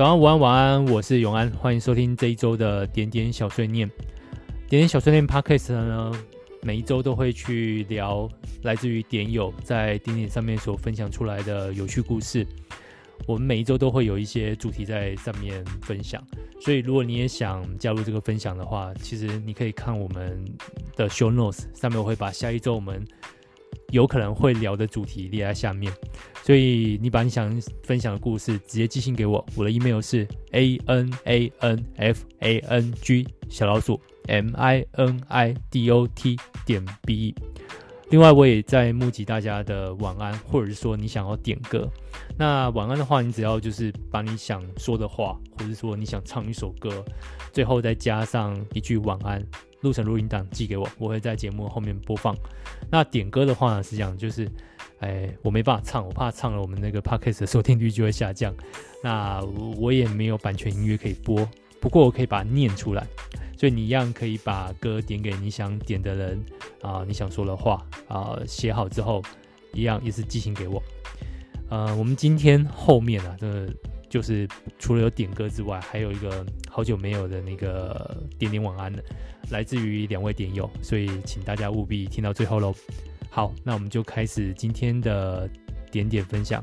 [0.00, 3.86] 早安，午安，晚安，我是永安，欢迎收听这一周的点点小碎念。
[4.66, 6.10] 点点小碎念 Podcast 呢，
[6.62, 8.26] 每一周都会去聊
[8.62, 12.46] 来自于点友在点点上面所分享出来的有趣故事。
[13.26, 16.26] 我们每一周都会有一些主题在上面分享，
[16.62, 20.42] 所以如果你也想加入这个分享的话，其实你可以看我们
[20.96, 23.06] 的 Show Notes 上面，我会把下一周我们
[23.90, 25.92] 有可能会聊的主题列在下面。
[26.42, 27.50] 所以你把你想
[27.82, 35.54] 分享的故事直接寄信给我，我的 email 是 a n a n f a n g 小老鼠 m i n i
[35.70, 37.34] d o t 点 b e。
[38.10, 41.88] 另外，我也在募集大家的晚安，或者是说你想要点歌。
[42.36, 47.04] 那晚安的话，你只要就是把你想说的话，或者说你想唱一首歌，
[47.52, 49.40] 最后再加上一句晚安，
[49.80, 52.34] 录成录音档寄给我，我会在节目后面播放。
[52.90, 54.50] 那点歌的话呢，是这样，就是，
[54.98, 58.54] 哎，我没办法唱，我怕唱了我们那个 podcast 的收听率就会下降。
[59.02, 59.42] 那
[59.76, 61.48] 我也没有版权音乐可以播，
[61.80, 63.06] 不过我可以把它念出来。
[63.56, 66.42] 所以你一样可以把歌点给你想点的人
[66.80, 69.22] 啊、你想说的话啊，写、好之后，
[69.74, 70.82] 一样也是寄信给我。
[71.68, 73.72] 呃，我们今天后面啊，这个
[74.10, 74.46] 就是
[74.78, 79.00] 除了有点歌之外，还有一个好久没有的那个点点晚安的，
[79.50, 82.74] 来自于两位点友，所以请大家务必听到最后喽。
[83.30, 85.48] 好，那我们就开始今天的
[85.92, 86.62] 点点分享。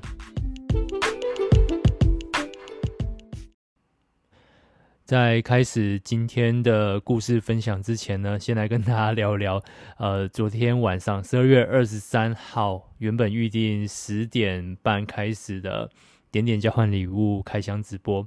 [5.06, 9.64] 在开始今天的故事分享之前呢，先来跟大家聊一聊。
[9.98, 15.89] 呃，昨天晚上十二月二十三号，原本预定十点半开始的
[16.31, 18.25] 点点交换礼物开箱直播。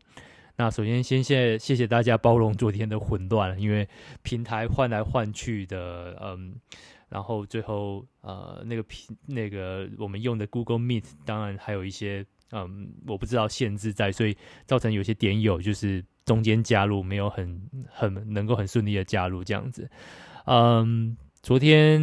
[0.56, 3.88] 那首先先谢谢谢大家包容昨天的混乱，因为
[4.22, 6.54] 平台换来换去的，嗯，
[7.08, 16.04] 然后最后呃那个平那个我们用的 Google Meet，当然还有一些嗯我不知道限制在，所以造成有些点友就是。
[16.26, 19.90] 中间加入没有很很能够很顺利的加入这样子，
[20.44, 22.00] 嗯，昨天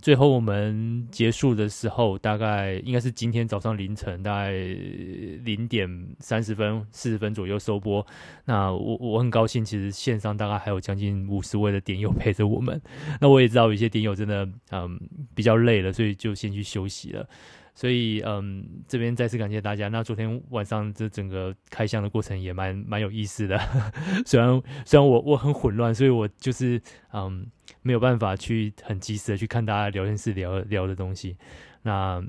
[0.00, 5.88] 最后我们结束的时候，大概应该是今天早上凌晨大概零点
[6.18, 8.04] 三十分四十分左右收播。
[8.44, 12.80] 那我我很高兴，其实线上大概还有将近五十位的点友陪着我们。
[13.20, 14.98] 那我也知道有些点友真的嗯
[15.34, 17.28] 比较累了，所以就先去休息了。
[17.72, 19.88] 所以，嗯，这边再次感谢大家。
[19.88, 23.58] 那昨天晚上这整个开箱的过程也蛮蛮有意思的，
[24.26, 26.82] 虽然虽然我我很混乱，所以我就是
[27.14, 27.46] 嗯
[27.80, 31.36] 没有办法去很及时的去看大家聊天室聊聊的东西。
[31.82, 32.22] 那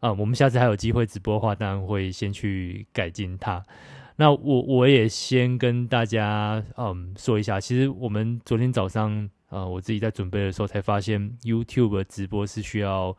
[0.00, 3.62] 啊，我们下次还有机会直播的话，当然会先去改进它。
[4.16, 13.16] 那我我也先跟大家嗯说一下，其实我们昨天早上啊，我自己在准备的时候才发现，YouTube 直播是需要。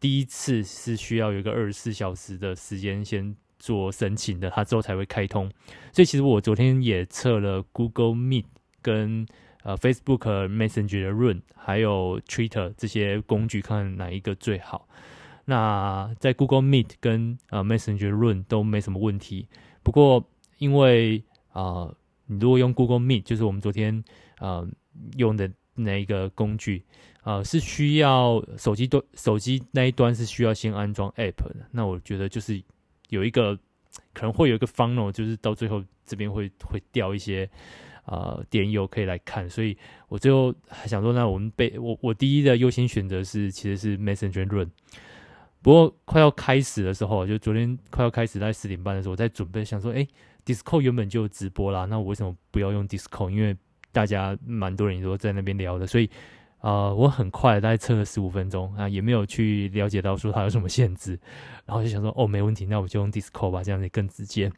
[0.00, 5.50] 第一次是需要有一个二十四小时的时间先做申请的，它之后才会开通。
[5.92, 8.44] 所以其实我昨天也测了 Google Meet
[8.82, 9.26] 跟
[9.64, 14.88] 呃 Facebook Messenger 的 Run 还有 Twitter 这些工具，看哪一个最好。
[15.44, 19.48] 那在 Google Meet 跟呃 Messenger Run 都没什么问题。
[19.82, 20.24] 不过
[20.58, 24.04] 因为啊、呃，你如果用 Google Meet，就是我们昨天
[24.38, 24.64] 呃
[25.16, 26.84] 用的那一个工具。
[27.24, 31.66] 呃，是需要手机端，手机那一端是需要先安装 App 的。
[31.70, 32.62] 那我觉得就是
[33.08, 33.58] 有一个
[34.12, 37.48] 可能会有一个 funnel，就是到最后这边会会掉一些
[38.06, 39.48] 呃点友可以来看。
[39.48, 39.76] 所以
[40.08, 44.70] 我最后还想说，那我们被我我第一的优先选择是其实是 Messenger Run。
[45.62, 50.06] 不过快要开始的时候，就昨天快要开始在十点半的时候，我在准备想说，哎
[50.44, 53.30] ，Discord 原本就直播啦，那我为什么不要用 Discord？
[53.30, 53.56] 因为
[53.92, 56.10] 大家蛮多人都在那边聊的，所以。
[56.60, 61.10] 啊、呃，我很快大概测了十五分钟啊，也没有去了解到说它有什么限制，
[61.66, 64.50] 然后就想说哦，没问题，那我就用 Discord 吧，这样子更直接。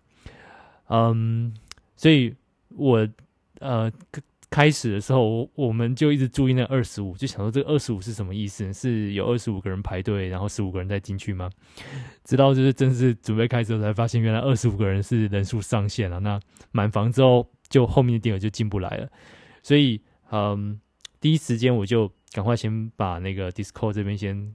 [0.89, 1.53] 嗯，
[1.97, 2.33] 所以
[2.69, 3.09] 我
[3.61, 3.93] 呃
[4.51, 8.73] 开始的时候，我我们就一直注意那二十五，就想说这个二十五是什么意思？
[8.73, 11.51] 是有二十五个人排队，然后十五个人再进去吗？
[12.25, 16.21] 直到就是正式准备开始，才发现原来二十五个人是人数上限了。
[16.21, 16.41] 那
[16.73, 19.09] 满房之后，就后面的点友就进不来了。
[19.63, 20.01] 所以
[20.31, 20.81] 嗯。
[21.19, 24.55] 第一时间我就赶快先把那个 Discord 这边先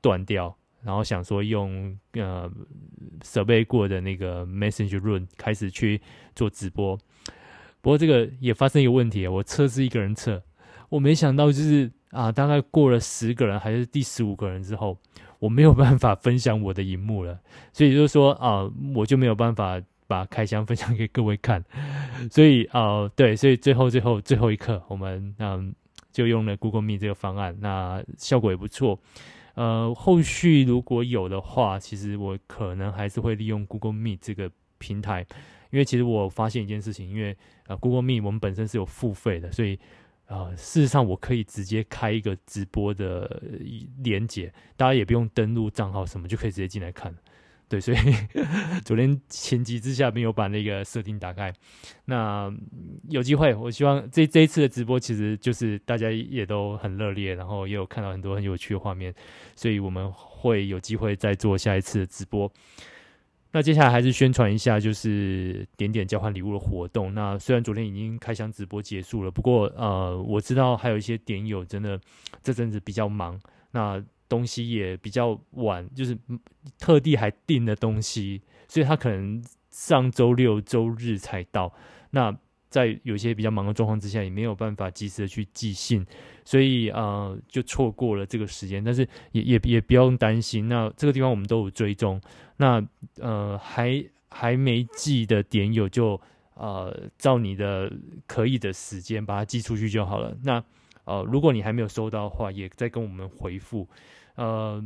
[0.00, 2.50] 断掉，然后想说用呃
[3.22, 6.00] 设备过的那个 Messenger Room 开始去
[6.34, 6.98] 做直播。
[7.80, 10.42] 不过这个也发生一个问题，我测试一个人测，
[10.88, 14.98] 我没想到就是啊，大概过了十个人还是第十五个人之后，
[15.38, 17.38] 我没有办法分享我的荧幕了，
[17.72, 21.64] 所以就是说啊，我就没有办法把开箱分享给各位看。
[22.30, 25.74] 所以啊，对，所以最后最后最后一刻，我们嗯。
[26.10, 28.98] 就用了 Google Meet 这个方案，那效果也不错。
[29.54, 35.24] 呃，后续如果有的话，其实我可能还是会利用 Google Meet 这个平台，
[35.70, 37.36] 因为其实我发现一件事情，因为
[37.66, 39.78] 啊，Google Meet 我们本身是有付费的，所以
[40.26, 43.42] 啊，事实上我可以直接开一个直播的
[44.02, 47.14] 连接，大家也不用登录账号什么，就可以直接进来看。
[47.70, 47.98] 对，所以
[48.82, 51.52] 昨天情急之下没有把那个设定打开。
[52.06, 52.50] 那
[53.10, 59.14] 有机会，我希望这这一次的直播其实就是大家也都很热烈，然后也有看到很多很有趣的画面，
[59.54, 62.50] 所以我们会有机会再做下一次的直播。
[63.50, 67.14] 那接下来还是宣传一下，就是点点交换礼物的活动。
[67.14, 71.98] 那虽然昨天已经开箱直播结束了，不过呃，我知道还有一些点友真的
[72.42, 73.40] 这阵子比较忙。
[73.70, 76.16] 那东西也比较晚，就是
[76.78, 81.72] 特地还订的东西，所以他可能上周六、周日才到。
[82.10, 82.34] 那
[82.68, 86.06] 在有些比较忙的状况之下，也没有办法及时的去寄信，
[86.44, 88.82] 所以呃，就错过了这个时间。
[88.82, 92.20] 但是也也也不用担心，那这个地方我们都有追踪。
[92.56, 92.84] 那
[93.20, 96.20] 呃，还还没寄的点友就
[96.54, 97.92] 呃，照你的
[98.26, 100.36] 可以的时间把它寄出去就好了。
[100.42, 100.62] 那
[101.04, 103.88] 呃，如果你还没有收到的话，也再跟我们回复。
[104.34, 104.82] 呃，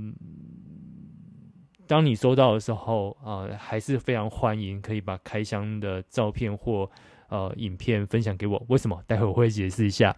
[1.86, 6.88] 当你收到的时候，呃，还是非常欢迎，可以把开箱的照片或
[7.32, 8.62] 呃影片分享给我。
[8.68, 9.02] 为什么？
[9.06, 10.14] 待会我会解释一下。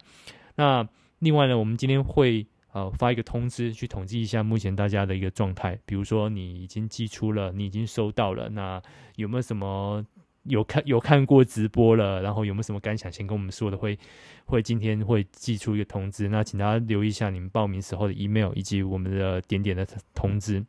[0.57, 0.85] 那
[1.19, 5.79] 另外呢，我们今天会呃发一个通知，去统计一下目前大家的一个状态。
[5.85, 8.81] 比如说你已经寄出了，你已经收到了，那
[9.15, 10.05] 有没有什么？
[10.47, 13.97] 有看有看过直播了，然后有没有什么感想，先跟我们说的，会
[14.45, 19.83] 会今天会寄出一个通知，那请大家留意一下你们报名时候的 email 以及我们的点点的
[20.13, 20.63] 通知。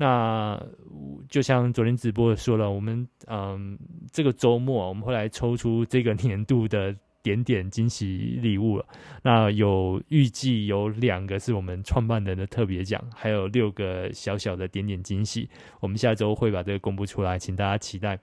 [0.00, 0.58] 那
[1.28, 3.78] 就像昨天直播说了，我们嗯
[4.10, 8.86] 这个周末我们会来抽出这个年度的点点惊喜礼物了。
[9.22, 15.50] 那有预计有两个是我们创办人的特别奖，还有六个小小的点点惊喜，
[15.80, 18.18] 我们下周会把这个公布出来，请大家期待。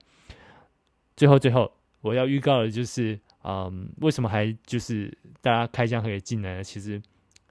[1.14, 1.70] 最后，最后
[2.00, 6.64] 我要预告的就是，嗯，为什么还就是大家开箱可以进来呢？
[6.64, 7.00] 其实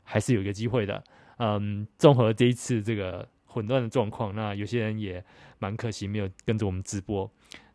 [0.03, 1.01] 还是有一个机会的。
[1.37, 3.25] 嗯，综合这一次这个
[3.57, 5.23] 混乱的状况，那有些人也
[5.57, 7.27] 蛮可惜没有跟着我们直播。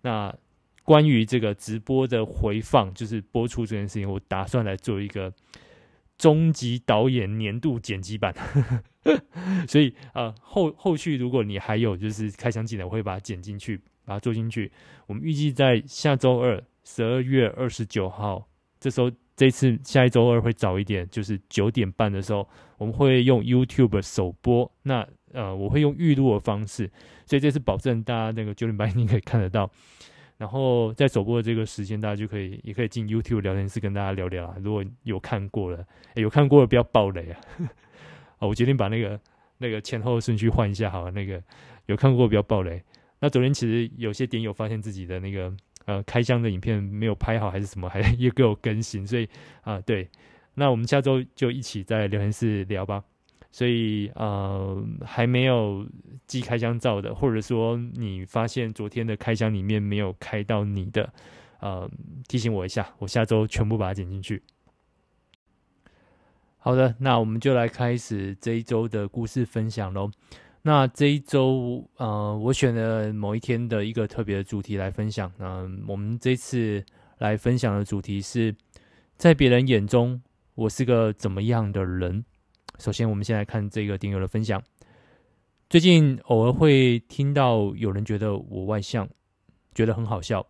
[0.02, 0.32] 那
[0.84, 5.32] 关于这个直播的回放，就是播出这件事情，我打算来做一个
[6.16, 8.32] 终极导演年度剪辑版。
[9.66, 13.80] 所以，呃，后后续如果你还有就是开箱进来，我会把它剪进去。
[14.04, 14.68] 把它做进去。
[15.06, 18.44] 我们预计在下周二，十二月二十九号，
[18.80, 22.44] 这时候这次下一周二会早一点，就是九点半的时候，
[22.78, 24.68] 我们会用 YouTube 首播。
[24.82, 26.90] 那呃，我会用预录的方式，
[27.26, 29.70] 所以这是保证大家那个九点半一定可以看得到。
[30.38, 34.56] 然后在首播的这个时间，大家就可以也可以进 YouTube 聊天室跟大家聊聊啊。
[34.60, 35.84] 如果有看过了，
[36.16, 37.40] 有看过了不要爆雷啊！
[38.38, 39.20] 啊，我决定把那个
[39.58, 41.40] 那个前后顺序换一下，好了，那个
[41.86, 42.82] 有看过不要爆雷。
[43.20, 45.54] 那昨天其实有些点友发现自己的那个
[45.84, 49.28] 呃开箱的影片没有拍好还是什么，还 也给我更新，所以
[49.60, 50.08] 啊、对，
[50.54, 53.04] 那我们下周就一起在聊天室聊吧。
[53.52, 55.86] 所以呃还没有
[56.26, 61.12] 寄开箱照的，或者说你发现昨天的开箱里面没有开到你的，
[61.60, 61.88] 呃
[62.26, 64.42] 提醒我一下，我下周全部把它剪进去。
[66.58, 70.10] 好的，那我们就来开始这一周的故事分享喽。
[70.62, 75.32] 那这一周，呃，我选了某一天的一个特别的主题来分享。
[75.38, 76.84] 那、我们这次
[77.18, 78.54] 来分享的主题是，
[79.16, 80.22] 在别人眼中，
[80.54, 82.24] 我是个怎么样的人？
[82.78, 84.62] 首先，我们先来看这个点友的分享。
[85.70, 89.08] 最近偶尔会听到有人觉得我外向，
[89.74, 90.46] 觉得很好笑。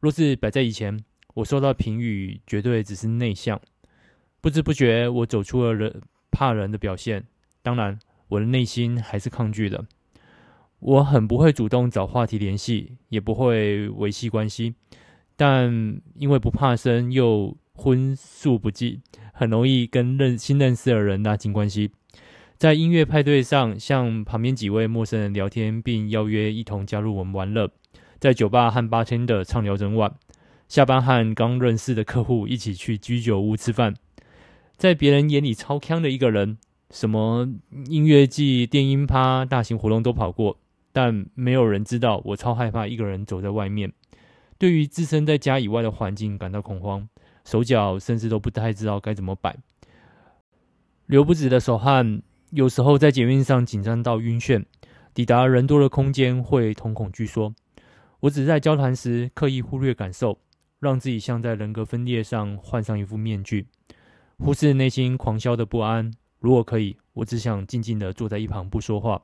[0.00, 1.04] 若是摆在以前，
[1.34, 3.60] 我受到评语绝对只是内向。
[4.40, 7.24] 不知不觉，我走出了人怕人的表现。
[7.62, 7.98] 当然。
[8.28, 9.84] 我的内心还是抗拒的。
[10.80, 14.74] 我很不会主动找话题联系，也不会维系关系，
[15.36, 15.70] 但
[16.16, 19.00] 因为不怕生又荤素不忌，
[19.32, 21.92] 很容易跟认新认识的人拉近关系。
[22.56, 27.70] 在音乐派对上，向旁边几位陌生人聊天，并邀约一同加入我们玩乐。
[28.18, 30.14] 在酒吧和八天的畅聊整晚。
[30.66, 33.94] 下班和刚认识的客户一起去居酒屋吃饭。
[34.76, 36.58] 在别人眼里超康的一个人。
[36.88, 37.48] 什么
[37.88, 40.56] 音乐季、电音趴、大型活动都跑过，
[40.92, 43.92] 但没有人知道我超害怕一个人走在外面。
[44.56, 47.08] 对于置身在家以外的环境感到恐慌，
[47.46, 49.56] 手脚甚至都不太知道该怎么摆。
[51.06, 54.64] 流不止的手汗，有时候在捷运上紧张到晕眩，
[55.14, 57.54] 抵达人多的空间会瞳孔惧缩。
[58.20, 60.38] 我只在交谈时刻意忽略感受，
[60.80, 63.68] 让自己像在人格分裂上换上一副面具，
[64.38, 66.12] 忽视内心狂嚣的不安。
[66.40, 69.22] 如果可以，我只想静静地坐在一旁不说话，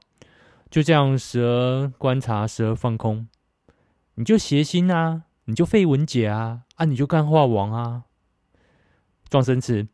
[0.71, 3.27] 就这样时而观察，时而放空。
[4.15, 8.05] 你就谐星啊，你就废文姐啊，啊，你就干话王啊，
[9.33, 9.89] 状声词。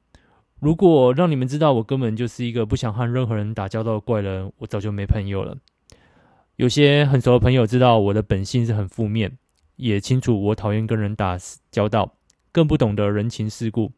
[0.59, 5.57] 如果让你们知道我根本就是一个不想和任何人打交道的怪人，我早就没朋友了。
[6.57, 9.39] 有些很熟的朋友知道我的本性是很负面，
[9.77, 11.39] 也清楚我讨厌跟人打
[11.71, 12.15] 交道，
[12.51, 13.93] 更不懂得人情世故。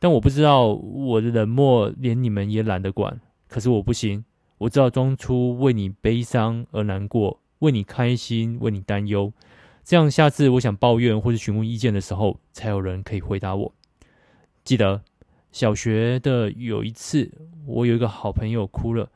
[0.00, 3.20] 但我不知道我的冷漠连你们也懒得管。
[3.46, 4.24] 可是我不行，
[4.58, 9.32] 我知道装出为你悲伤而难过，为你开心，为你担忧，
[9.84, 13.72] 这样下次我想抱怨或者询问意见的时候，才有人可以回答我。
[14.66, 15.02] 记得。
[15.52, 17.32] 小学的有一次，
[17.64, 19.10] 我有一个好朋友哭了，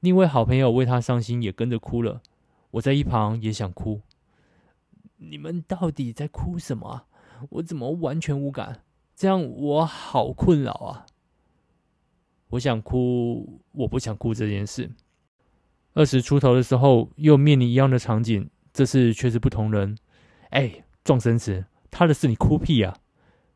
[0.00, 2.20] 另一位好朋友为他伤心，也跟着哭了。
[2.72, 4.02] 我在一旁也想哭。
[5.16, 7.06] 你们到底在哭什么？
[7.48, 8.82] 我怎么完全无感？
[9.16, 11.06] 这样我好困扰啊！
[12.50, 14.90] 我想哭，我不想哭这件事。
[15.94, 19.96] 二十出头的时候，又面临一样的场景，这次却是不同人。
[20.50, 22.94] 哎，撞生词，他的事你哭屁啊！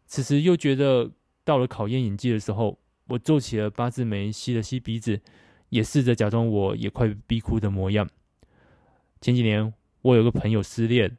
[0.07, 1.11] 此时又觉得。
[1.47, 2.77] 到了考验演技的时候，
[3.07, 5.21] 我皱起了八字眉，吸了吸鼻子，
[5.69, 8.09] 也试着假装我也快逼哭的模样。
[9.21, 9.73] 前几年
[10.03, 11.17] 我有个朋友失恋，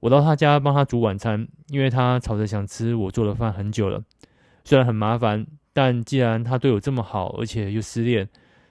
[0.00, 4.02] 我到他家帮他煮晚餐，因为他吵着想吃我做的饭很久了。
[4.64, 8.26] 虽然很麻烦，但既然他对我这么好，而且又失恋，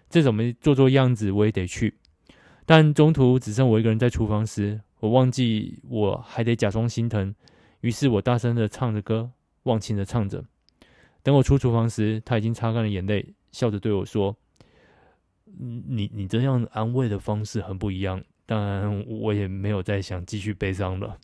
[0.09, 1.99] 这怎么做做样子我也得去。
[2.65, 7.35] 但中途只剩我一个人在厨房时，我忘记我还得假装心疼，
[7.81, 9.29] 于是我大声的唱着歌，
[9.63, 10.43] 忘情的唱着。
[11.23, 14.35] 等我出厨房时，他已经擦干了眼泪，笑着对我说
[15.45, 21.17] ：“你你这样安慰的方式很不一样。”当然，我也没有再想继续悲伤了。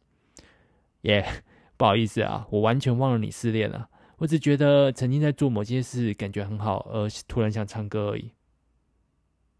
[1.02, 1.26] 耶、
[1.76, 3.90] 不好意思啊，我完全忘了你失恋了。
[4.18, 8.32] 我只觉得曾经在做某件事感觉很好，而突然想唱歌而已。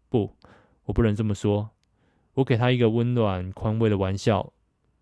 [0.08, 0.34] 不，
[0.84, 1.70] 我不能这么说。
[2.34, 4.52] 我给他一个温暖宽慰的玩笑。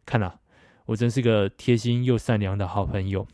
[0.04, 0.40] 看啊，
[0.86, 3.26] 我真是个贴心又善良的好朋友。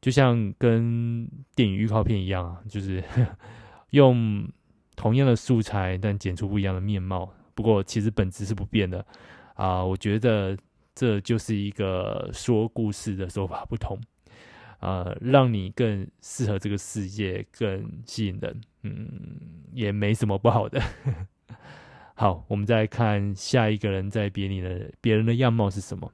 [0.00, 3.04] 就像跟电影预告片一样啊，就是
[3.90, 4.50] 用
[4.96, 7.30] 同样的素材，但剪出不一样的面貌。
[7.54, 9.04] 不过其实本质是不变的
[9.54, 9.84] 啊。
[9.84, 10.56] 我觉得
[10.94, 14.00] 这就是一个说故事的手法不同
[14.78, 18.60] 啊，让你更适合这个世界，更吸引人。
[18.82, 18.96] 嗯，
[19.74, 20.80] 也没什么不好的。
[22.16, 26.10] 好，我们再看下一个人在别你的别人的样貌是什么？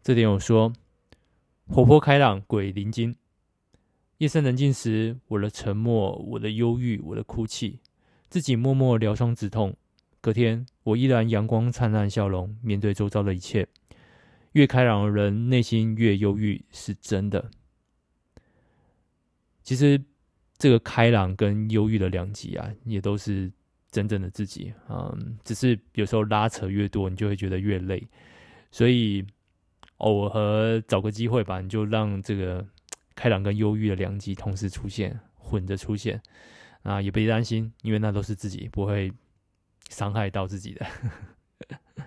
[0.00, 0.72] 这点我说。
[1.66, 3.16] 活泼开朗，鬼灵精。
[4.18, 7.80] 夜深人静时，我的沉默，我的忧郁，我的哭泣，
[8.28, 9.74] 自己默默疗伤止痛。
[10.20, 13.66] 隔天，我依然阳光灿烂，笑容面对周遭的一切。
[14.52, 17.50] 越开朗的人，内心越忧郁，是真的。
[19.62, 20.00] 其实，
[20.58, 23.50] 这个开朗跟忧郁的两极啊，也都是
[23.90, 24.72] 真正的自己。
[24.88, 28.06] 嗯，只是有时候拉扯越多，你就会觉得越累。
[28.70, 29.24] 所以。
[29.98, 32.66] 偶尔找个机会吧，你就让这个
[33.14, 36.20] 开朗跟忧郁的两极同时出现，混着出现
[36.82, 39.12] 啊，也别担心，因为那都是自己，不会
[39.88, 40.86] 伤害到自己的。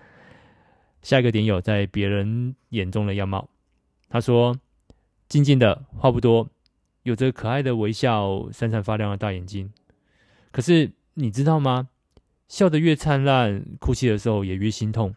[1.02, 3.48] 下一个点有在别人眼中的样貌，
[4.08, 4.56] 他说：
[5.28, 6.48] 静静的，话不多，
[7.04, 9.72] 有着可爱的微笑，闪闪发亮的大眼睛。
[10.50, 11.88] 可是你知道吗？
[12.48, 15.14] 笑得越灿烂，哭泣的时候也越心痛。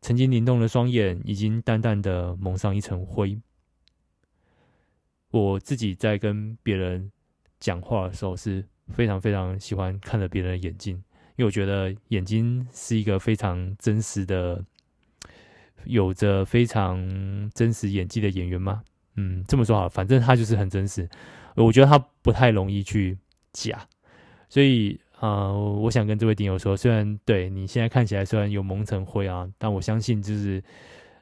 [0.00, 3.38] 曾经灵动的双眼，已经淡淡的蒙上一层灰。
[5.30, 7.10] 我自己在跟别人
[7.60, 10.96] 讲话的时候，是非常非常喜欢看着别人的眼睛，
[11.36, 14.64] 因为我觉得眼睛是一个非常真实的，
[15.84, 18.82] 有着非常真实演技的演员吗？
[19.16, 21.08] 嗯，这么说好，反正他就是很真实。
[21.56, 23.18] 我觉得他不太容易去
[23.52, 23.86] 假，
[24.48, 25.00] 所以。
[25.20, 30.62] 啊、我想跟这位顶友说，虽然对你现在看起来虽然有蒙尘灰啊，但我相信就是，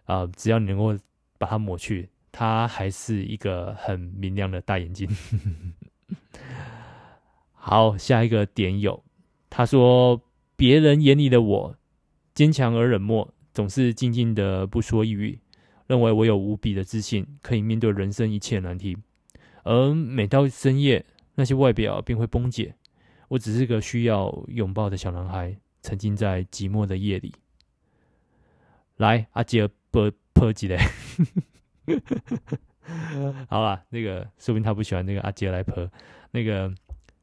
[0.04, 0.94] 啊、只要你能够
[1.38, 5.08] 把它抹去，它还是一个很明亮的大眼睛。
[7.54, 9.02] 好，下一个点友，
[9.48, 10.20] 他说，
[10.56, 11.76] 别人眼里的我
[12.34, 15.40] 坚强而冷漠，总是静静的不说一语，
[15.86, 18.98] 认为我有无比的自信，可以面对人生一切难题，
[19.64, 22.74] 而每到深夜，那些外表便会崩解。
[23.28, 27.34] 我只是个需要拥抱的小男孩，沉浸在寂寞的夜里。
[28.96, 30.78] 来，阿杰播破几嘞？
[33.48, 35.90] 好啦，那个说不定他不喜欢那个阿杰来破。
[36.30, 36.72] 那个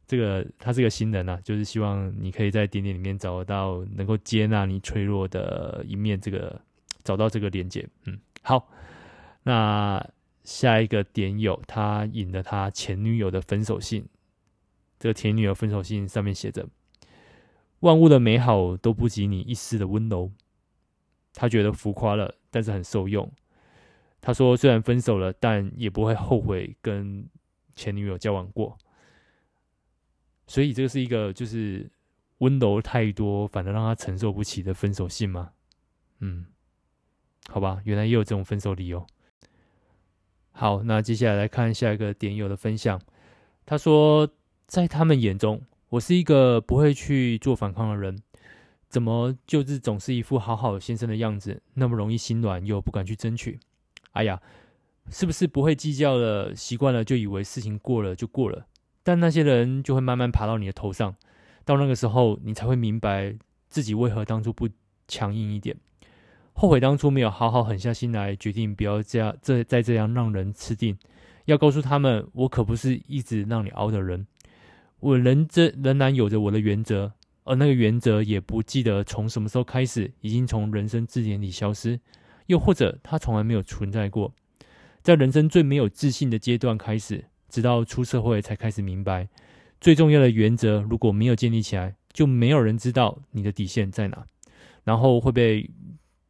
[0.05, 6.61] 这个他是个新人啊，就是希望你可以在点点里面找到能够接纳你脆弱的一面，这个
[7.03, 7.87] 找到这个连接。
[8.05, 8.69] 嗯，好。
[9.43, 10.05] 那
[10.43, 14.05] 下一个点友，他引了他前女友的分手信。
[15.03, 16.65] 这个前女友分手信上面写着
[17.83, 20.31] ：“万物的美好都不及你一丝的温柔。
[21.33, 23.29] 他觉得浮夸了，但是很受用。
[24.21, 27.27] 他说，虽然分手了，但也不会后悔跟
[27.75, 28.77] 前女友交往过。
[30.47, 31.91] 所以这个是一个就是
[32.37, 35.51] 温柔太多，反而让他承受不起的分手信吗？
[36.19, 36.45] 嗯，
[37.49, 39.05] 好吧，原来也有这种分手理由。
[40.53, 43.01] 好，那接下来来看下一个点友的分享。
[43.65, 44.29] 他说，
[44.73, 48.17] 在他们眼中，我是一个不会去做反抗的人，
[48.89, 53.59] 怎么就是总是一副好好先生的样子，那么容易心软又不敢去争取？
[54.13, 54.41] 哎呀，
[55.11, 56.55] 是不是不会计较了？
[56.55, 58.65] 习惯了就以为事情过了就过了，
[59.03, 61.15] 但那些人就会慢慢爬到你的头上，
[61.63, 63.35] 到那个时候，你才会明白
[63.69, 64.67] 自己为何当初不
[65.07, 65.77] 强硬一点，
[66.53, 70.97] 后悔当初没有好好狠下心来，决定不要这样，这再这样让人吃定。
[71.45, 74.25] 要告诉他们，我可不是一直让你熬的人。
[75.03, 77.11] 我仍这仍然有着我的原则，
[77.43, 81.99] 而那个原则也不记得从什么时候开始，已经从人生字典里消失，
[82.45, 84.33] 又或者它从来没有存在过。
[85.01, 89.27] 在人生最没有自信的阶段开始，直到出社会才开始明白，
[89.81, 94.25] 最重要的原则如果没有建立起来，就没有人知道你的底线在哪，
[94.85, 95.69] 然后会被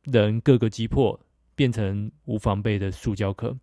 [0.06, 1.20] 人各个击破，
[1.54, 3.56] 变成无防备的塑胶壳。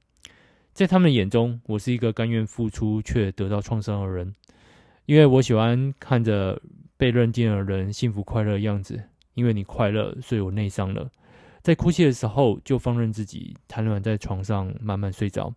[0.73, 4.37] 在他们眼中，我是一个甘愿付出却得到创伤的人。
[5.07, 6.61] 因为我喜欢看着
[6.97, 9.03] 被认定的人幸福快乐的样子，
[9.35, 11.11] 因为你快乐，所以我内伤了。
[11.63, 15.55] 在哭泣的时候，就放任自己瘫软在床上慢慢睡着。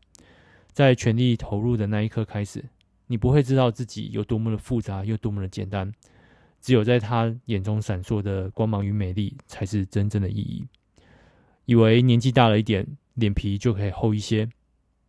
[0.72, 2.66] 在全力投入的那一刻开始，
[3.08, 5.92] 你不会知道自己有多么的复杂，又多么的简单。
[6.60, 10.66] 只有在他眼中闪烁的光芒与美丽，才是真正的意义。
[11.66, 14.50] 以为年纪大了一点，脸皮就可以厚一些。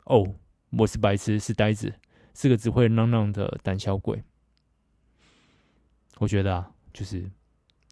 [0.05, 0.35] 哦，
[0.71, 1.95] 我是白痴，是呆子，
[2.35, 4.23] 是个只会嚷嚷的胆小鬼。
[6.19, 7.31] 我觉得啊，就是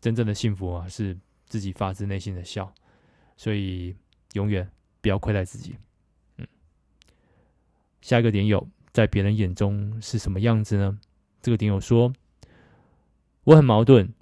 [0.01, 2.73] 真正的幸福啊，是自己发自内心的笑，
[3.37, 3.97] 所以
[4.35, 5.77] 永远不要亏待自己。
[6.37, 6.47] 嗯，
[8.01, 10.99] 下一个点友在别人眼中是什么样子呢？
[11.41, 12.13] 这个点友说，
[13.45, 14.13] 我很矛盾。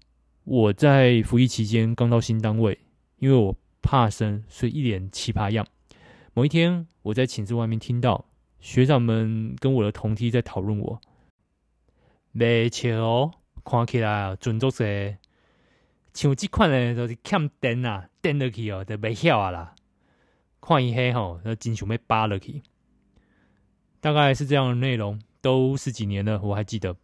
[0.44, 2.80] 我在服役期间刚到新单位，
[3.18, 5.66] 因为我怕生，所以一脸奇葩样。
[6.32, 8.24] 某一天，我在寝室外面听到
[8.60, 11.00] 学长们跟我的同梯在讨论我，
[12.32, 13.32] 没错哦。
[13.64, 15.18] 看起来啊，准作些
[16.14, 19.74] 像这款呢，就是欠电啊，电落去哦，就袂晓啊啦。
[20.60, 22.62] 看一黑吼，那真想要扒落去。
[24.00, 26.96] 大概是这样的内容，都十几年了，我还记得。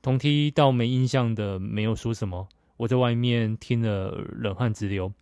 [0.00, 2.48] 同梯倒没印象的，没有说什么。
[2.76, 5.12] 我在外面听了，冷汗直流。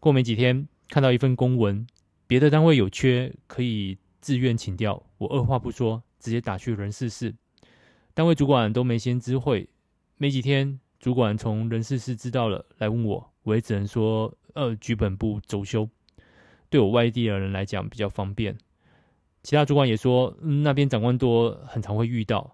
[0.00, 1.86] 过没几天，看到一份公文，
[2.26, 5.02] 别的单位有缺，可以自愿请调。
[5.18, 7.34] 我二话不说，直接打去人事室。
[8.14, 9.68] 单位主管都没先知会。
[10.16, 15.88] 没几天，主管从人事室知道了，来问我，我也只能说，呃，局本部周休，
[16.68, 18.56] 对我外地的人来讲比较方便。
[19.44, 22.52] 其他主管也说，嗯，那边长官多，很常会遇到。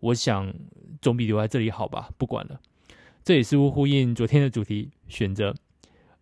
[0.00, 0.52] 我想，
[1.02, 2.58] 总比留在这里好吧，不管了。
[3.22, 5.54] 这也似乎呼应昨天的主题选择。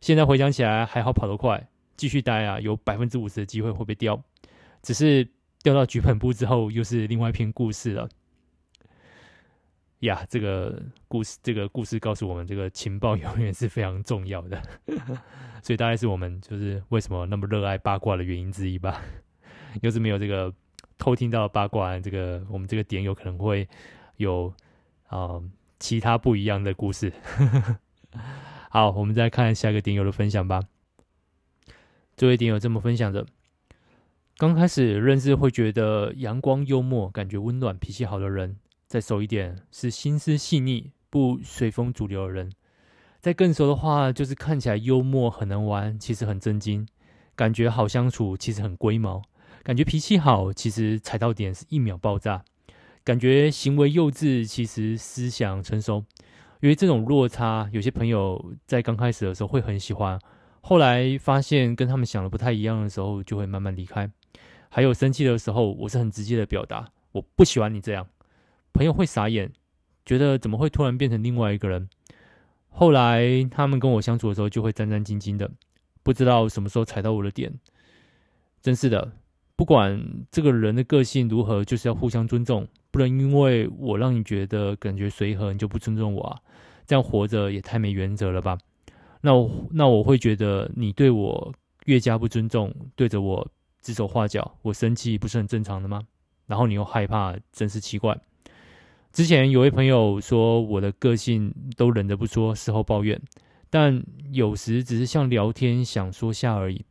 [0.01, 4.23] 现在回想起来，还好跑得快，继续待啊，有百分之五十的机会会被调。
[4.83, 5.29] 只是
[5.63, 8.09] 调到局本部之后，又是另外一篇故事了。
[10.01, 14.63] 呀，这个故事，这个故事告诉我们，这个情报永远是非常重要的，
[15.63, 19.03] 所以大概是我们就是为什么那么热爱八卦的原因之一吧。
[19.83, 20.53] 要是没有这个
[20.97, 23.69] 偷听到八卦，这个我们这个点有可能会
[24.17, 24.53] 有
[25.09, 25.39] 啊、
[25.79, 27.13] 其他不一样的故事。
[28.71, 30.63] 好，我们再看下一个点友的分享吧。
[32.17, 33.27] 这位点友这么分享的：
[34.41, 38.57] 刚开始认识会觉得阳光幽默、感觉温暖、脾气好的人。
[38.87, 42.49] 再熟一点是心思细腻、不随风逐流的人；
[43.21, 46.87] 再更熟的话，就是看起来幽默、很能玩，其实很正经；
[47.37, 49.21] 感觉好相处，其实很龟毛；
[49.63, 52.41] 感觉脾气好，其实踩到点是一秒爆炸；
[53.05, 56.03] 感觉行为幼稚，其实思想成熟。
[56.63, 60.19] 因为这种落差，有些朋友在刚开始的时候会很喜欢，
[60.63, 64.11] 后来发现跟他们想的不太一样的时候，就会慢慢离开。
[64.71, 68.07] 还有生气的时候，我是很直接的表达：我不喜欢你这样。
[68.73, 69.51] 朋友会傻眼，
[70.07, 71.89] 觉得怎么会突然变成另外一个人？
[72.69, 75.51] 后来他们跟我相处的时候，就会战战兢兢的，
[76.05, 77.53] 不知道什么时候踩到我的点。
[78.63, 79.11] 真是的，
[79.57, 86.39] 不管这个人的个性如何，就是要互相尊重，不能因为我让你觉得感觉随和，你就不尊重我啊！
[86.87, 88.57] 这样活着也太没原则了吧？
[89.21, 91.53] 那我那我会觉得你对我
[91.87, 93.47] 越加不尊重，对着我
[93.81, 96.03] 指手画脚，我生气不是很正常的吗？
[96.47, 98.19] 然后你又害怕，真是奇怪。
[99.13, 103.21] 之前有位朋友说我的个性都忍着不说，事后抱怨，
[103.69, 106.85] 但有时只是像聊天想说下而已。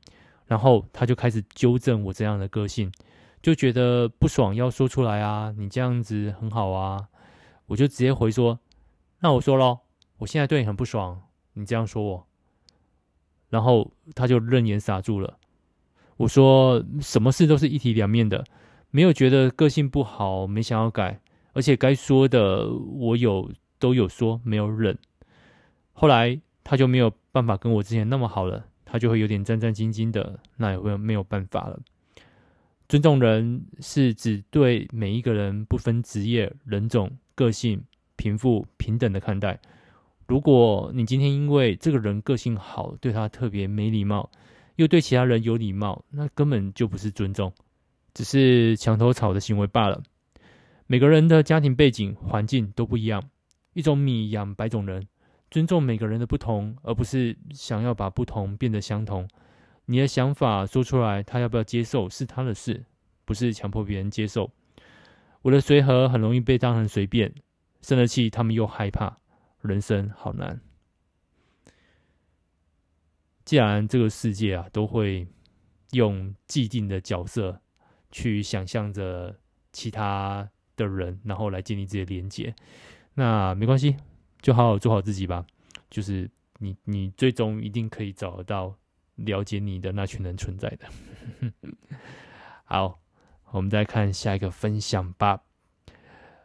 [0.46, 2.92] 然后他就开始纠正我这样的个性，
[3.42, 7.08] 就觉得不爽要说出来啊，你这样子很好啊。
[7.68, 8.60] 我就直接回说，
[9.20, 9.82] 那我说咯，
[10.18, 11.22] 我现在对你很不爽，
[11.54, 12.28] 你这样说我。
[13.50, 15.39] 然后他就愣眼傻住了。
[16.20, 18.44] 我说什么事都是一体两面的，
[18.92, 21.18] 没有觉得个性不好，没想要改。
[21.54, 24.98] 而且该说的我有都有说，没有忍。
[25.94, 31.80] 后来他就没有办法跟我之前那么好了，他就会有点战战兢兢的，那也会没有办法了。
[32.90, 37.82] 尊重人是指对每一个人不分职业、人种、个性、
[38.18, 39.58] 贫富平等的看待。
[40.28, 44.30] 如果你今天因为这个人个性好，对他特别没礼貌，
[44.80, 47.52] 又对其他人有礼貌，那根本就不是尊重，
[48.14, 50.02] 只是墙头草的行为罢了。
[50.88, 53.22] 每个人的家庭背景、环境都不一样，
[53.74, 55.06] 一种米养百种人。
[55.52, 59.28] 尊重每个人的不同，而不是想要把不同变得相同。
[59.84, 62.86] 你的想法说出来，他要不要接受是他的事，
[63.26, 64.50] 不是强迫别人接受。
[65.42, 67.34] 我的随和很容易被当成随便，
[67.82, 69.18] 生了气他们又害怕，
[69.62, 70.62] 人生好难。
[73.50, 75.26] 既然这个世界啊，都会
[75.94, 77.60] 用既定的角色
[78.12, 79.36] 去想象着
[79.72, 80.48] 其他。
[80.76, 82.56] 的人，然后来建立自己的连接，
[83.16, 83.98] 那没关系，
[84.42, 85.46] 就好好做好自己吧。
[85.90, 88.74] 就是你，你最终一定可以找得到
[89.16, 90.88] 了解你的那群人存在的。
[92.64, 92.98] 好，
[93.52, 95.42] 我们再看下一个分享吧。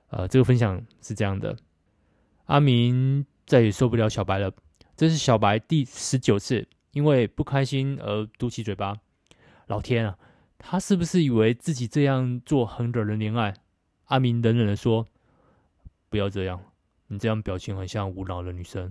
[0.09, 1.57] 呃，这个分享是这样的：
[2.47, 4.53] 阿明再也受不了小白了，
[4.97, 8.97] 这是小白第十九次因为不开心而嘟起嘴巴。
[9.67, 10.19] 老天啊，
[10.57, 13.55] 他是不是以为自己这样做很惹人怜爱？
[14.07, 15.07] 阿明冷冷的说
[16.09, 16.61] ：“不要这样，
[17.09, 18.91] 你这样表情很像无脑的女生。”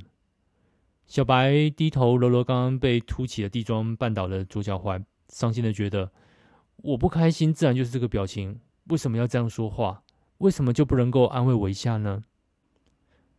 [1.05, 6.11] 小白低头揉揉刚刚被凸起的地桩绊倒的左脚踝，伤心的觉得
[6.77, 8.59] ：“我不开心，自然就是这个表情。
[8.85, 10.03] 为什么要这样说话？
[10.39, 12.23] 为什么就不能够安慰我一下呢？”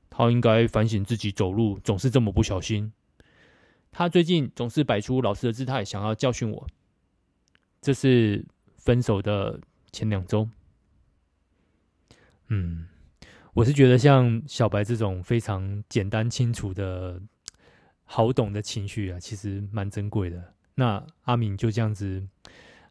[0.09, 2.93] 他应该反省自己走路总是这么不小心。
[3.97, 6.67] 他最近总是摆出老师的姿态，想要教训我。
[7.81, 8.45] 这是
[8.77, 9.61] 分手的
[9.93, 10.49] 前两周。
[12.49, 12.89] 嗯，
[13.53, 17.23] 我是觉得像小白这种非常简单清楚的
[18.03, 20.55] 好懂的情绪啊，其实蛮珍贵的。
[20.75, 22.27] 那阿明就这样子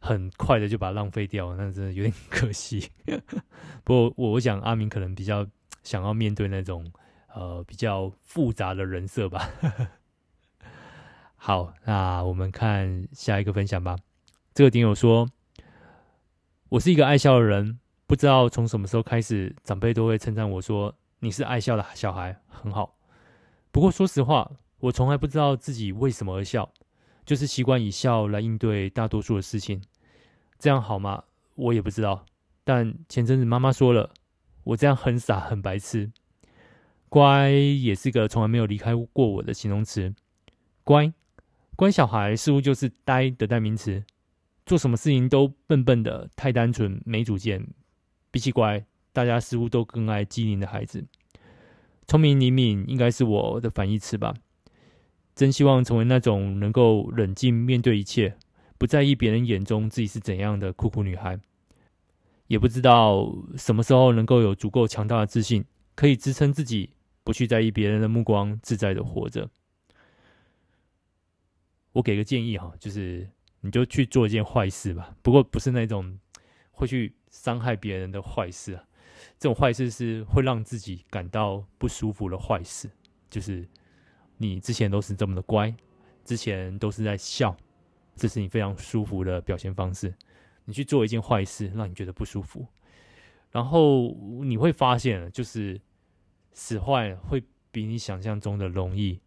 [0.00, 2.88] 很快的就把它浪费掉了，那真的有点可惜。
[3.84, 5.46] 不过我我想阿明可能比较
[5.82, 6.90] 想要面对那种
[7.34, 9.50] 呃比较复杂的人设吧。
[11.46, 13.98] 好，那我们看下一个分享吧。
[14.54, 15.28] 这个点友说，
[16.70, 17.78] 我是一个爱笑的人。
[18.06, 22.96] 不知道从什么时候开始，长辈都会称赞我说：“你是爱笑的小孩，很好。”
[23.70, 26.72] 不过说实话，我从来不知道自己为什么而笑，
[27.26, 29.82] 就是习惯以笑来应对大多数的事情。
[30.58, 31.24] 这样好吗？
[31.56, 32.24] 我也不知道。
[32.64, 34.14] 但前阵子妈妈说了，
[34.62, 36.10] 我这样很傻很白痴。
[37.10, 40.14] 乖也是个从来没有离开过我的形容词。
[40.84, 41.12] 乖，
[41.76, 44.04] 乖小孩似乎就是呆的代名词，
[44.64, 47.66] 做什么事情都笨笨的，太单纯，没主见。
[48.30, 51.04] 比起乖，大家似乎都更爱机灵的孩子。
[52.06, 54.34] 聪明灵敏应该是我的反义词吧。
[55.34, 58.36] 真希望成为那种能够冷静面对一切，
[58.78, 61.40] 不在意别人眼中自己是怎样的酷酷女孩。
[62.46, 65.64] 也不知道什么时候能够有足够强大的自信，
[65.96, 66.90] 可以支撑自己，
[67.24, 69.50] 不去在意别人的目光，自在的活着。
[71.94, 73.26] 我给个建议哈，就是
[73.62, 75.16] 你就去做一件坏事吧。
[75.22, 76.18] 不过不是那种
[76.70, 77.14] 会去。
[77.34, 78.84] 伤害别人的坏事啊，
[79.40, 82.88] 这种坏事是会让自己感到不舒服的坏事。
[83.28, 83.68] 就是
[84.36, 85.74] 你之前都是这么的乖，
[86.24, 87.56] 之前都是在笑，
[88.14, 90.14] 这是你非常舒服的表现方式。
[90.64, 92.64] 你去做一件坏事，让你觉得不舒服，
[93.50, 95.80] 然后你会发现，就是
[96.52, 99.20] 使坏会比你想象中的容易，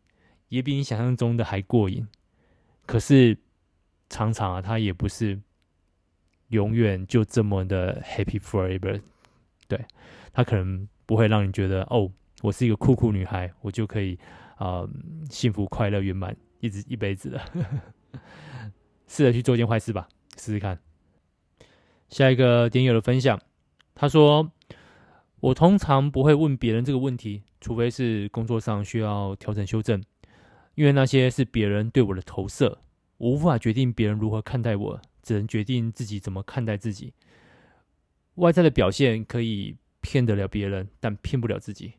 [0.48, 2.08] 也比你想象中的还过瘾。
[2.88, 3.38] 可是
[4.10, 5.40] 常常啊，它也不是。
[6.52, 9.02] 永远就这么的 happy forever，
[9.68, 9.86] 对，
[10.32, 12.10] 他可能不会让你觉得哦，
[12.42, 14.18] 我是一个酷酷女孩，我就可以
[14.56, 14.88] 啊、
[15.30, 17.42] 幸福快乐圆满一直一辈子的。
[19.08, 20.80] 试着去做一件坏事吧，试试看。
[22.08, 23.38] 下一个点友的分享，
[23.94, 24.50] 他说
[25.42, 30.02] ：“我通常不会问别人这个问题，除非是工作上需要调整修正，
[30.78, 32.80] 因为那些是别人对我的投射，
[33.18, 37.14] 我无法决定别人如何看待我。”只能决定自己怎么看待自己。
[38.36, 41.96] 外在的表现可以骗得了别人，但骗不了自己。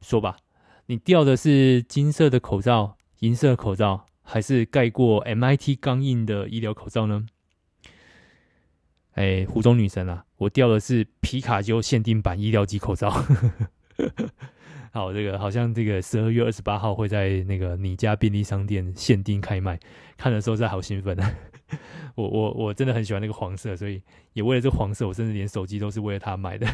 [0.00, 0.38] 说吧，
[0.86, 7.26] 你掉的是金色的口罩、银色口罩，还是盖过 MIT 钢印的医疗口罩呢？
[9.12, 13.12] 哎，湖中女神啊，我掉的是皮卡丘限定版医疗级口罩。
[14.94, 19.76] 好，这个好像这个十二月二十八号会在那个你家便利商店限定开卖，
[20.16, 21.34] 看的时候真的好兴奋啊！
[22.14, 24.00] 我我我真的很喜欢那个黄色，所以
[24.34, 26.68] 也为了这黄色，我甚至连手机都是为了它买的。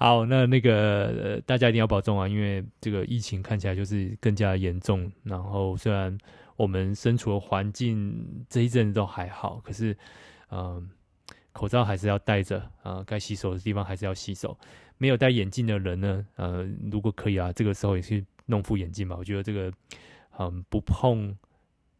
[0.00, 5.08] 好，那那个、呃、大家一定要保重啊，因为这个疫情看起来就是更加严重。
[5.22, 6.18] 然后虽然
[6.56, 9.96] 我们身处的环境这一阵子都还好，可是
[10.50, 10.90] 嗯、
[11.52, 14.58] 口罩还是要戴着啊，该洗手的地方还是要洗手。
[14.98, 19.16] 没有戴眼镜的人呢，呃，如果可以啊，这个时候也去弄副眼镜吧。
[19.18, 19.72] 我觉得这个
[20.38, 21.36] 嗯，不碰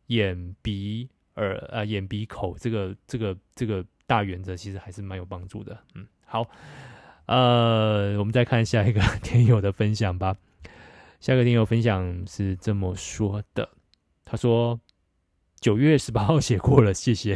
[0.07, 5.79] 眼鼻耳啊，眼鼻口这个这个这个大原则，其实还是蛮有帮助的。
[5.95, 6.49] 嗯，好。
[7.27, 10.37] 呃，我们再看下一个 听友的分享吧。
[11.19, 13.69] 下一个听友分享是这么说的：
[14.25, 14.81] 他说
[15.59, 17.35] 九月十八号写过了，谢谢。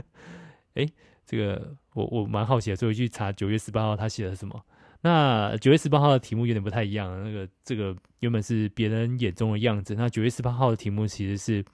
[0.72, 0.88] 哎，
[1.26, 4.62] 这个我我蛮好奇的，所以去查九月十八号他写了什么。
[5.02, 11.64] 那九月十八号的题目有点不太一样，那个这个原本是别人眼中的样子，那九月十八号的题目其实是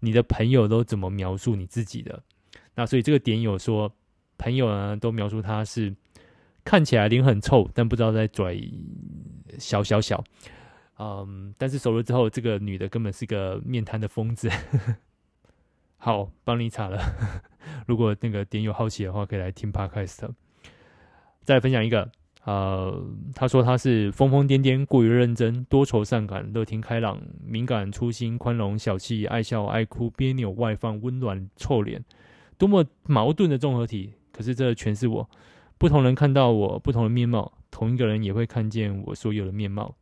[0.00, 2.22] 你的朋友都怎么描述你自己的。
[2.74, 3.94] 那所以这个点有说，
[4.38, 5.94] 朋友呢都描述他是。
[6.66, 8.58] 看起来脸很臭，但不知道在拽
[9.58, 10.24] 小小小，
[10.98, 14.48] 嗯，但是熟了之后，这个女的根本是个面瘫的疯子。
[16.00, 16.98] 好，帮你查了。
[17.86, 20.30] 如果那个点有好奇的话，可以来听 Podcast。
[21.42, 22.10] 再分享一个，
[22.44, 32.02] 呃，他说他是疯疯癫癫、过于认真、多愁善感、乐天开朗、敏感、粗心、宽容、小气、爱笑、爱哭、别扭、外放、温暖、臭脸，
[32.56, 34.14] 多么矛盾的综合体。
[34.32, 35.28] 可是这全是我。
[35.76, 39.94] 不同人看到我不同的面貌，同一个人也会看见我所有的面貌。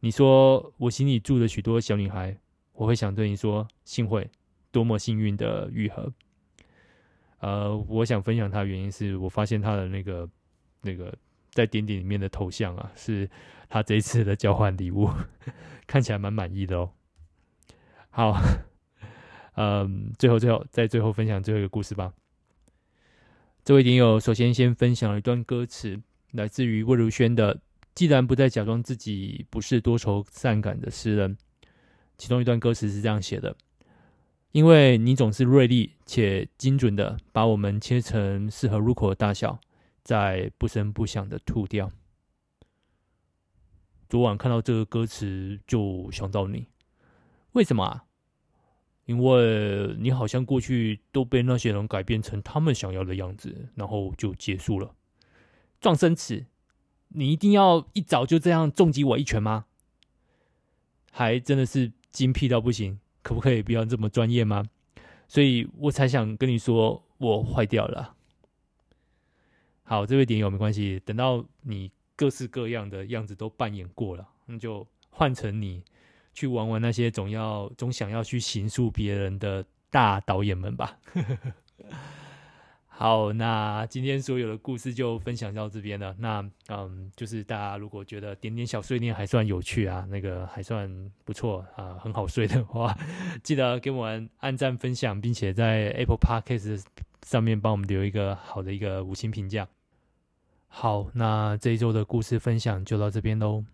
[0.00, 2.36] 你说我心里住着许多小女孩，
[2.72, 4.28] 我会想对你说：幸会，
[4.72, 6.12] 多么幸运的愈合。
[7.40, 10.28] 呃，我想分享他的原因是我发现他的那个
[10.82, 11.12] 那个
[11.50, 13.28] 在点点里面的头像啊，是
[13.68, 15.08] 他这一次的交换礼物，
[15.86, 16.92] 看起来蛮满意的哦。
[18.10, 18.40] 好，
[19.56, 22.12] 嗯，最后最后在最后分享最后一个故事吧。
[23.64, 26.00] 这位听友首先先分享了一段歌词，
[26.32, 27.54] 来自于魏如萱的
[27.94, 31.36] 《既然不再假装自己不是多愁善感的诗人》，
[32.18, 33.56] 其中一段歌词是这样写的
[34.52, 39.60] ：“因为你总是锐利且精准的把我们切成适合入口的大小，
[40.02, 41.90] 再不声不响的吐掉。”
[44.08, 46.66] 昨晚看到这个歌词就想到你，
[47.52, 48.04] 为什么啊？
[49.06, 54.94] 因为你好像过去都被那些人改变成他们想要的样子，然后就结束了。
[55.80, 56.46] 撞生词，
[57.08, 59.66] 你一定要一早就这样重击我一拳吗？
[61.12, 64.64] 还真的是精辟到不行，可不可以不要这么专业吗？
[65.28, 68.12] 所以我才想跟你说，我坏掉了。
[69.84, 75.80] 好，这位点友没关系，等到你各式各样的样子都扮演过了，那就换成你。
[76.34, 80.98] 去玩玩那些总要总想要去评述别人的大导演们吧。
[83.00, 86.14] 好，那今天所有的故事就分享到这边了。
[86.18, 92.94] 那嗯，就是大家如果觉得点点小碎念还算有趣啊，那个还算不错啊，很好睡的话，
[93.42, 96.84] 记得给我们按赞、分享，并且在 Apple Podcast
[97.22, 99.66] 上面帮我们留一个好的一个五星评价。
[100.68, 103.64] 好，那这一周的故事分享就到这边喽。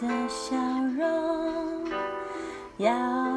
[0.00, 0.56] 的笑
[0.96, 1.84] 容
[2.76, 3.27] 要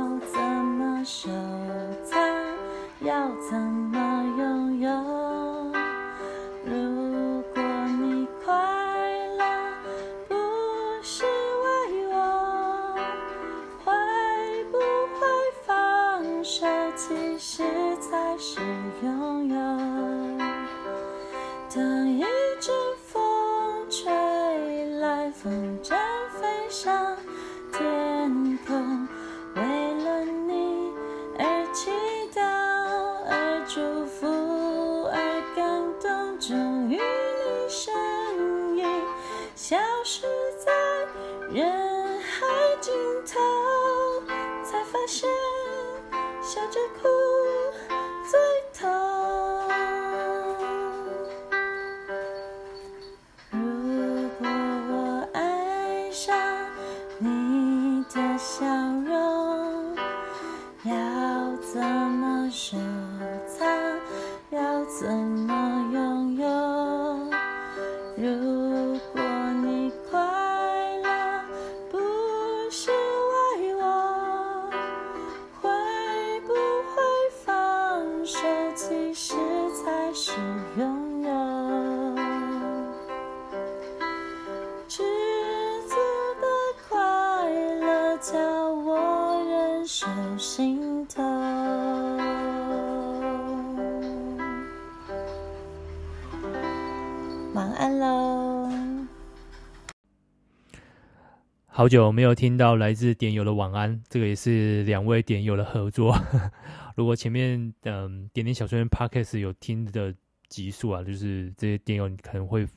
[101.81, 106.15] 好久没有听到来自点友的晚安，这个也是两位点友的合作。
[106.95, 110.13] 如果前面嗯点点小说院 Podcast 有听的
[110.47, 112.67] 集数啊，就是这些点友你可能会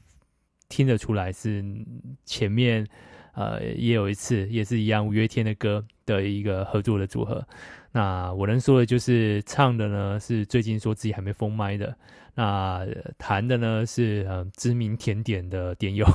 [0.71, 1.63] 听得出来是
[2.25, 2.87] 前面
[3.35, 7.47] 呃也有一次也是一样五月天的歌的一个合作的组合。
[7.93, 11.95] 那我能说的就是唱的呢是最近说自己还没封麦的，
[12.35, 12.87] 那
[13.19, 16.07] 弹的呢是呃知名甜点的点友。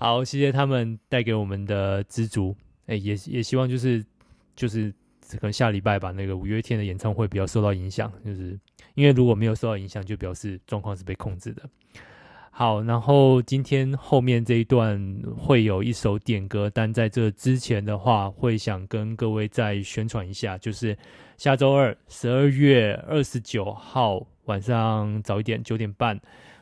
[0.00, 2.54] 好，谢谢他们带给我们的知足，
[2.86, 4.06] 哎，也也希望就是
[4.54, 4.92] 就是
[5.32, 8.56] 可能下礼拜吧，那个五月天的演唱会不要受到影响，就是
[8.94, 11.68] 因为如果没有受到影响，就表示状况是被控制的。
[12.52, 20.96] 好，然后今天后面这一段会有一首点歌，但在这之前的话，会想跟各位再宣传一下，就是
[21.36, 26.20] 下周二十二月二十九号晚上早一点九点半，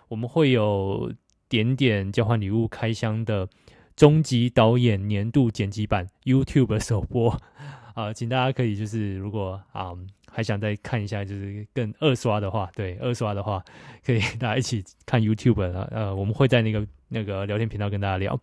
[0.08, 1.12] 我们会有。
[1.48, 3.48] 点点交换礼物开箱的
[3.94, 7.40] 终极导演年度剪辑版 YouTube 首播
[7.94, 9.92] 啊，请大家可以就是如果啊
[10.30, 13.64] 还想再看一下，就是更二刷的话，对二刷的话，
[14.04, 18.38] 可以大家一起看 YouTube 啊，呃，我们会在那个那个聊天频道跟大家聊。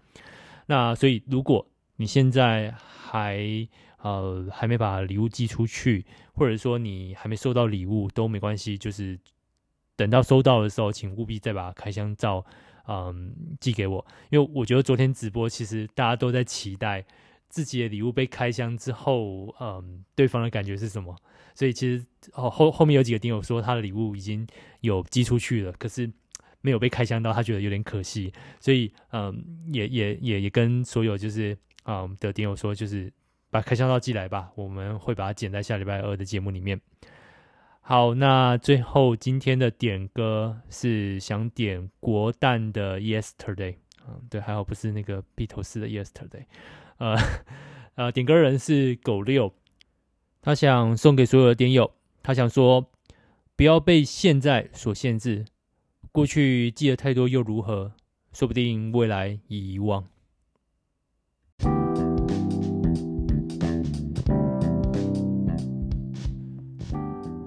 [0.66, 3.68] 那所以如果你现在还
[4.02, 9.20] 呃还没把礼物寄出去，或者说你还没收到礼物都没关系，就是
[9.96, 12.44] 等到收到的时候，请务必再把开箱照。
[12.88, 17.06] 嗯，寄给我，因为我觉得昨天直播其实大家都在期待
[17.48, 21.16] 自己的礼物被开箱之后，嗯，对方的感觉是什么？
[21.56, 24.46] 所以其实哦后后面有几个听友说他的礼物已经
[24.82, 26.12] 有寄出去了，可是
[26.62, 33.12] 没有被开箱到，他觉得有点可惜，所以嗯，也也也也跟所有就是嗯的听友说，就是
[33.50, 36.82] 把开箱照寄来吧，我们会把它剪在下礼拜二的节目里面。
[37.86, 43.76] 好，那最后今天的点歌是想点国蛋的 Yesterday，
[44.08, 46.46] 嗯，对，还好不是那个披头士的 Yesterday，
[46.98, 47.18] 呃，
[47.96, 49.54] 呃，点歌人是狗六，
[50.42, 51.94] 他想送给所有的点友，
[52.24, 52.90] 他想说，
[53.58, 55.44] 不要被现在所限制，
[56.14, 57.92] 过去记得太多又如何，
[58.32, 60.08] 说不定未来已遗忘。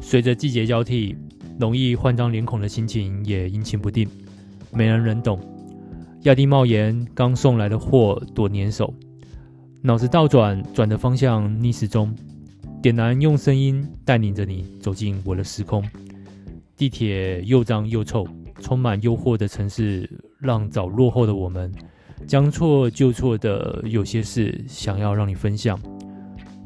[0.09, 1.17] 随着季节交替，
[1.59, 4.09] 容易换张脸孔的心情也阴晴不定，
[4.73, 5.37] 没人能懂。
[6.23, 8.95] 压低帽檐，刚送来的货多粘手，
[9.83, 12.15] 脑子倒转，转的方向逆时钟。
[12.81, 15.85] 点燃，用声音带领着你走进我的时空。
[16.77, 18.25] 地铁又脏又臭，
[18.61, 21.73] 充满诱惑的城市，让早落后的我们
[22.29, 25.77] 将错就错的有些事，想要让你分享。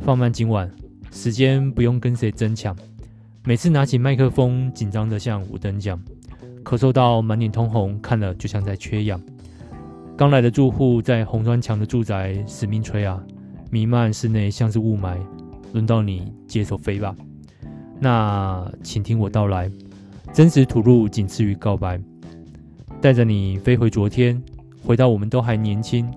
[0.00, 0.70] 放慢今晚，
[1.10, 2.76] 时间不用跟谁争抢。
[3.42, 5.98] 每次拿起麦克风，紧张得像五等奖，
[6.62, 9.20] 咳嗽到满脸通红，看了就像在缺氧。
[10.14, 13.22] 刚来的住户在红砖墙的住宅死命吹啊，
[13.70, 15.16] 弥漫室内像是雾霾。
[15.72, 17.14] 轮到你接手飞吧，
[17.98, 19.70] 那请听我道来，
[20.34, 21.98] 真实吐露仅次于告白，
[23.00, 24.42] 带着你飞回昨天，
[24.84, 26.12] 回到我们都还年轻，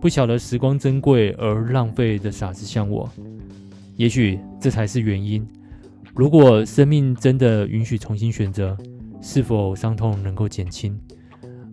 [0.00, 3.08] 不晓得时光珍贵而浪费的傻子像我。
[3.96, 5.46] 也许这才是原因。
[6.16, 8.74] 如果生命真的允许重新选择，
[9.20, 10.98] 是否伤痛能够减轻？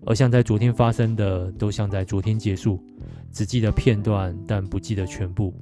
[0.05, 2.77] 而像在昨天发生的，都像在昨天结束，
[3.31, 5.53] 只记得片段，但不记得全部。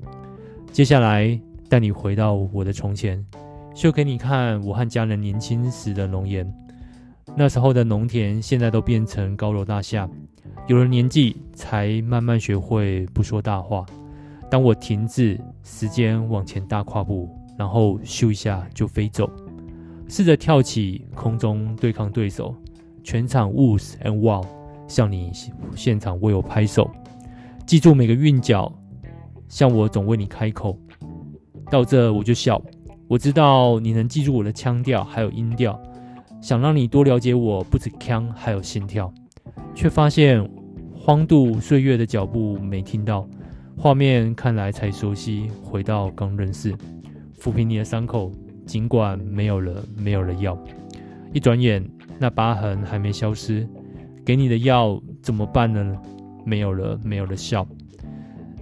[0.71, 3.23] 接下来带你回到我的从前，
[3.75, 6.51] 秀给你看我和家人年轻时的容颜。
[7.37, 10.09] 那时候的农田，现在都变成高楼大厦。
[10.65, 13.85] 有了年纪，才慢慢学会不说大话。
[14.49, 17.29] 当我停滞，时间往前大跨步，
[17.61, 19.29] 然后咻一下就飞走，
[20.09, 22.55] 试着跳起空中对抗对手。
[23.03, 24.43] 全场 woos and wow，
[24.87, 25.31] 向你
[25.75, 26.89] 现场为我拍手，
[27.67, 28.73] 记住每个韵脚，
[29.47, 30.75] 像我总为你开口。
[31.69, 32.59] 到这我就笑，
[33.07, 35.79] 我知道你能记住我的腔调还有音调，
[36.41, 39.13] 想让你多了解我，不止腔还有心跳，
[39.75, 40.49] 却发现
[40.95, 43.29] 荒度岁月的脚步没听到，
[43.77, 46.75] 画面看来才熟悉，回到刚认识，
[47.41, 48.31] 抚平你的伤口，
[48.67, 50.57] 尽管没有了没有了药，
[51.33, 51.83] 一转眼。
[52.19, 53.67] 那疤痕还没消失，
[54.23, 55.97] 给你的药怎么办呢？
[56.45, 57.67] 没有了，没有了笑。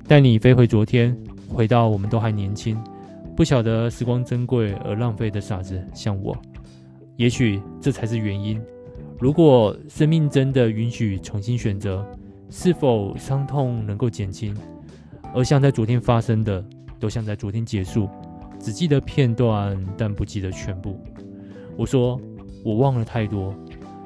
[0.08, 1.14] 带你飞回昨天，
[1.50, 2.82] 回到我们都还年轻，
[3.36, 6.34] 不晓得时光珍贵而浪费的傻子，像我。
[7.18, 8.62] 也许这才是原因。
[9.20, 12.08] 如果生命真的允许重新选择，
[12.50, 14.56] 是否伤痛能够减轻？
[15.36, 16.64] 而像在昨天发生的，
[16.98, 18.08] 都像在昨天结束，
[18.60, 21.00] 只记得片段，但不记得全部。
[21.78, 22.20] 我说。
[22.62, 23.56] 我忘了太多，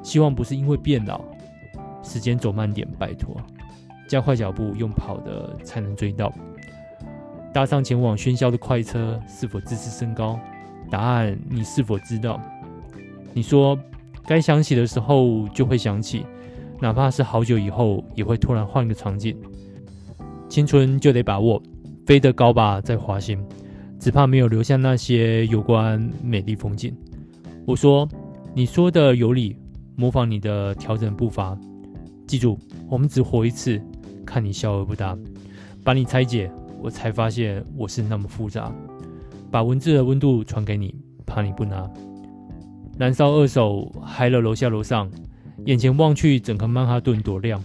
[0.00, 1.20] 希望不是因为变老。
[2.04, 3.36] 时间走慢点，拜托，
[4.08, 6.32] 加快脚步，用跑的才能追到。
[7.52, 10.38] 搭上前往喧嚣的快车，是否自视甚高？
[10.88, 12.40] 答案你是否知道？
[13.32, 13.76] 你说
[14.24, 16.24] 该想起的时候就会想起，
[16.80, 19.36] 哪怕是好久以后，也会突然换个场景。
[20.48, 21.60] 青春就得把握，
[22.06, 23.44] 飞得高吧，再滑行，
[24.04, 26.94] 只怕没有留下那些有关美丽风景。
[27.66, 28.06] 我说。
[28.56, 29.56] 你说的有理，
[29.96, 31.58] 模仿你的调整步伐。
[32.24, 32.56] 记住，
[32.88, 33.82] 我们只活一次，
[34.24, 35.18] 看你笑而不答。
[35.82, 36.48] 把你拆解，
[36.80, 38.72] 我才发现我是那么复杂。
[39.50, 40.94] 把文字的温度传给你，
[41.26, 41.90] 怕你不拿。
[42.96, 45.10] 燃烧二手，嗨了楼下楼上，
[45.64, 47.60] 眼前望去，整个曼哈顿多亮。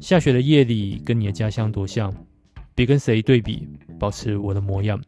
[0.00, 2.10] 下雪的夜里，跟你的家乡多像。
[2.74, 3.68] 别跟谁对比，
[3.98, 4.98] 保持我的模样。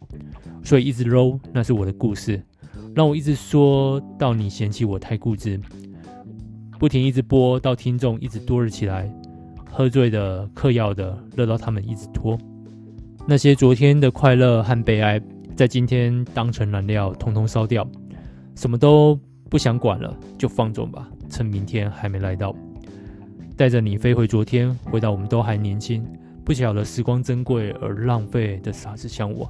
[0.67, 2.43] 所以一直 low，那是我的故事。
[2.93, 5.61] 让我一直说到你嫌弃我太固执，
[6.77, 9.09] 不停一直播到听众一直多了起来，
[9.71, 12.37] 喝醉的、嗑药的，乐到他们一直拖。
[13.29, 15.23] 那些昨天的快乐和悲哀，
[15.55, 17.89] 在今天当成燃料，通通烧掉，
[18.57, 19.17] 什么都
[19.49, 22.53] 不想管了，就放纵吧，趁明天还没来到。
[23.57, 26.05] 带着你飞回昨天，回到我们都还年轻，
[26.45, 29.49] 不晓得时光珍贵而浪费的傻子像我，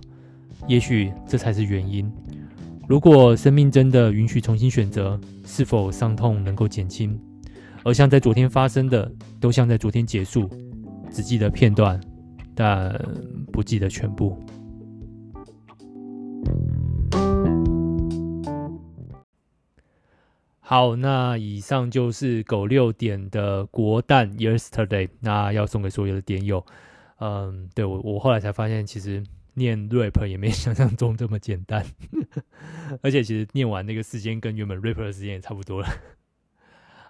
[0.66, 2.10] 也许这才是原因。
[2.88, 7.18] 如果生命真的允许重新选择，是否伤痛能够减轻？
[7.84, 10.48] 而像在昨天发生的，都像在昨天结束，
[11.10, 12.00] 只记得片段，
[12.54, 12.96] 但
[13.52, 14.36] 不记得全部。
[20.60, 26.64] 好，那以上就是狗六点的国蛋 Yesterday，那要送给所有的点友。
[27.18, 29.24] 嗯，对，我我后来才发现，其实。
[29.56, 31.84] 念 rap 也没想象中这么简单，
[33.02, 35.88] 而且其实念完那个时间跟原本 rap 的时间也差不多了。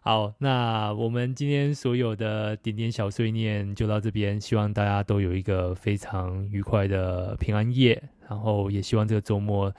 [0.03, 9.74] 好，那我们今天所有的点点小碎念就到这边，希望大家都有一个非常愉快的平安夜，然后也希望这个周末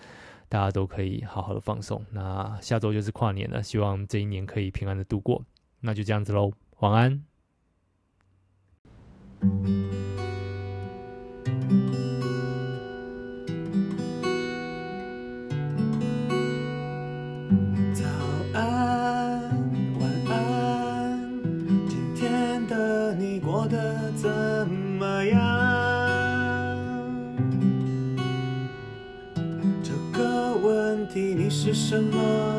[0.50, 2.06] 大家都可以好好的放松。
[2.12, 5.42] 那下周就是跨年了，希望这一年可以平安的度过。
[5.80, 7.24] 那就这样子喽，晚安。
[31.68, 32.57] 是什么。